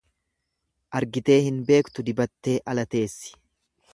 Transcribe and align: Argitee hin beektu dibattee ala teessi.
Argitee 0.99 1.35
hin 1.49 1.59
beektu 1.69 2.05
dibattee 2.09 2.57
ala 2.75 2.89
teessi. 2.95 3.37